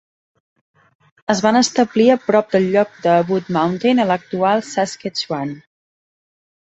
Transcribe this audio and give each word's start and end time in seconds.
Es 1.33 1.41
van 1.47 1.57
establir 1.59 2.07
a 2.13 2.15
prop 2.23 2.49
del 2.55 2.65
lloc 2.75 2.95
de 3.03 3.17
Wood 3.27 3.51
Mountain 3.57 4.01
a 4.05 4.07
l'actual 4.13 4.65
Saskatchewan. 4.71 5.53